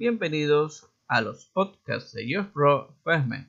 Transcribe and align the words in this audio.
bienvenidos 0.00 0.90
a 1.08 1.20
los 1.20 1.50
podcasts 1.52 2.14
de 2.14 2.42
Pro. 2.54 2.96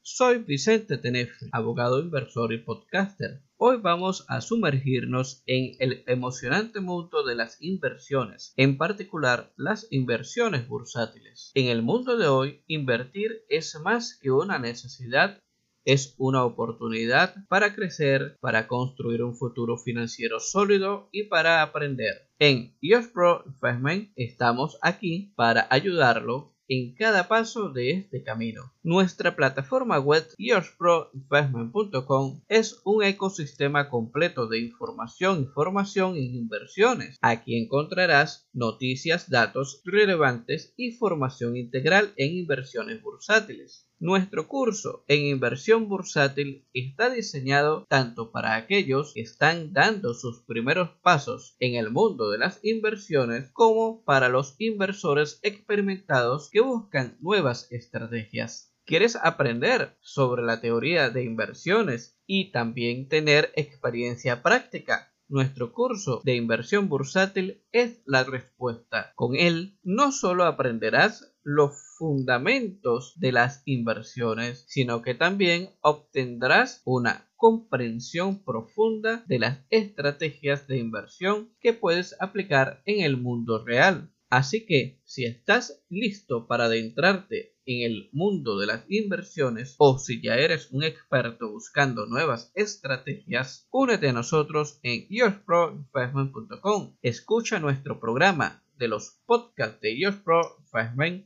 Soy 0.00 0.38
Vicente 0.38 0.96
Tenefe, 0.96 1.50
abogado 1.52 2.00
inversor 2.00 2.54
y 2.54 2.58
podcaster. 2.64 3.42
Hoy 3.58 3.76
vamos 3.82 4.24
a 4.28 4.40
sumergirnos 4.40 5.42
en 5.44 5.76
el 5.78 6.04
emocionante 6.06 6.80
mundo 6.80 7.22
de 7.26 7.34
las 7.34 7.60
inversiones, 7.60 8.54
en 8.56 8.78
particular 8.78 9.52
las 9.58 9.88
inversiones 9.90 10.66
bursátiles. 10.66 11.50
En 11.52 11.66
el 11.66 11.82
mundo 11.82 12.16
de 12.16 12.28
hoy, 12.28 12.62
invertir 12.66 13.44
es 13.50 13.78
más 13.84 14.18
que 14.18 14.30
una 14.30 14.58
necesidad 14.58 15.42
es 15.84 16.14
una 16.18 16.44
oportunidad 16.44 17.34
para 17.48 17.74
crecer, 17.74 18.36
para 18.40 18.66
construir 18.66 19.22
un 19.22 19.36
futuro 19.36 19.78
financiero 19.78 20.40
sólido 20.40 21.08
y 21.12 21.24
para 21.24 21.62
aprender. 21.62 22.28
En 22.38 22.76
Pro 23.12 23.44
Investment 23.46 24.10
estamos 24.16 24.78
aquí 24.82 25.32
para 25.36 25.66
ayudarlo 25.70 26.54
en 26.68 26.94
cada 26.94 27.26
paso 27.28 27.70
de 27.70 27.92
este 27.92 28.22
camino. 28.22 28.74
Nuestra 28.82 29.34
plataforma 29.34 29.98
web 29.98 30.26
yourproinvestment.com 30.38 32.42
es 32.48 32.80
un 32.84 33.02
ecosistema 33.02 33.88
completo 33.88 34.46
de 34.46 34.60
información 34.60 35.42
y 35.42 35.46
formación 35.46 36.16
inversiones. 36.16 37.16
Aquí 37.22 37.56
encontrarás 37.56 38.47
noticias, 38.58 39.30
datos 39.30 39.80
relevantes 39.84 40.74
y 40.76 40.92
formación 40.92 41.56
integral 41.56 42.12
en 42.16 42.36
inversiones 42.36 43.00
bursátiles. 43.00 43.88
Nuestro 44.00 44.46
curso 44.46 45.04
en 45.08 45.26
inversión 45.26 45.88
bursátil 45.88 46.66
está 46.72 47.10
diseñado 47.10 47.84
tanto 47.88 48.30
para 48.30 48.56
aquellos 48.56 49.14
que 49.14 49.22
están 49.22 49.72
dando 49.72 50.14
sus 50.14 50.42
primeros 50.42 50.90
pasos 51.02 51.56
en 51.58 51.74
el 51.74 51.90
mundo 51.90 52.30
de 52.30 52.38
las 52.38 52.60
inversiones 52.62 53.50
como 53.52 54.04
para 54.04 54.28
los 54.28 54.54
inversores 54.58 55.40
experimentados 55.42 56.50
que 56.50 56.60
buscan 56.60 57.16
nuevas 57.20 57.66
estrategias. 57.72 58.74
¿Quieres 58.84 59.16
aprender 59.16 59.96
sobre 60.00 60.42
la 60.42 60.60
teoría 60.60 61.10
de 61.10 61.22
inversiones 61.22 62.18
y 62.26 62.52
también 62.52 63.08
tener 63.08 63.52
experiencia 63.54 64.42
práctica? 64.42 65.12
Nuestro 65.30 65.72
curso 65.72 66.22
de 66.24 66.36
inversión 66.36 66.88
bursátil 66.88 67.62
es 67.70 68.00
la 68.06 68.24
respuesta. 68.24 69.12
Con 69.14 69.36
él 69.36 69.78
no 69.82 70.10
solo 70.10 70.44
aprenderás 70.44 71.34
los 71.42 71.72
fundamentos 71.98 73.12
de 73.16 73.32
las 73.32 73.62
inversiones, 73.66 74.64
sino 74.68 75.02
que 75.02 75.14
también 75.14 75.70
obtendrás 75.82 76.80
una 76.86 77.28
comprensión 77.36 78.42
profunda 78.42 79.22
de 79.26 79.38
las 79.38 79.58
estrategias 79.68 80.66
de 80.66 80.78
inversión 80.78 81.50
que 81.60 81.74
puedes 81.74 82.16
aplicar 82.20 82.80
en 82.86 83.04
el 83.04 83.18
mundo 83.18 83.62
real. 83.62 84.10
Así 84.30 84.66
que 84.66 85.00
si 85.04 85.24
estás 85.24 85.82
listo 85.88 86.46
para 86.46 86.64
adentrarte 86.64 87.56
en 87.64 87.90
el 87.90 88.10
mundo 88.12 88.58
de 88.58 88.66
las 88.66 88.84
inversiones 88.88 89.74
o 89.78 89.98
si 89.98 90.22
ya 90.22 90.36
eres 90.36 90.70
un 90.70 90.84
experto 90.84 91.50
buscando 91.50 92.06
nuevas 92.06 92.52
estrategias, 92.54 93.66
únete 93.70 94.08
a 94.08 94.12
nosotros 94.12 94.80
en 94.82 95.06
yourproinvestment.com. 95.08 96.96
Escucha 97.02 97.58
nuestro 97.58 98.00
programa 98.00 98.62
de 98.78 98.88
los 98.88 99.18
podcasts 99.26 99.80
de 99.80 99.98
Yours 99.98 100.18
Pro 100.18 100.58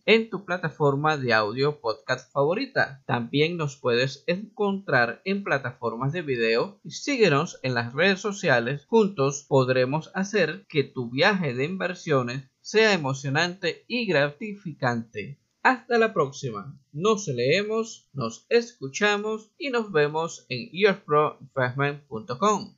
en 0.07 0.31
tu 0.31 0.45
plataforma 0.45 1.17
de 1.17 1.35
audio 1.35 1.81
podcast 1.81 2.33
favorita. 2.33 3.03
También 3.07 3.57
nos 3.57 3.77
puedes 3.77 4.25
encontrar 4.27 5.21
en 5.25 5.45
plataformas 5.45 6.13
de 6.13 6.23
video 6.23 6.81
y 6.85 6.93
síguenos 6.93 7.59
en 7.63 7.75
las 7.75 7.93
redes 7.93 8.21
sociales. 8.21 8.87
Juntos 8.87 9.45
podremos 9.49 10.11
hacer 10.15 10.65
que 10.69 10.85
tu 10.85 11.11
viaje 11.11 11.55
de 11.55 11.65
inversiones 11.65 12.52
sea 12.63 12.95
emocionante 12.95 13.85
y 13.89 14.07
gratificante. 14.07 15.39
Hasta 15.63 15.99
la 15.99 16.15
próxima. 16.15 16.81
Nos 16.93 17.29
leemos, 17.29 18.09
nos 18.13 18.47
escuchamos 18.49 19.53
y 19.59 19.71
nos 19.71 19.93
vemos 19.93 20.47
en 20.49 20.71
earsproinvestment.com. 20.73 22.75